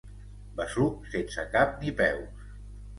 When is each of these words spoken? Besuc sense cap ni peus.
Besuc 0.61 1.05
sense 1.17 1.47
cap 1.55 1.79
ni 1.85 1.97
peus. 2.05 2.47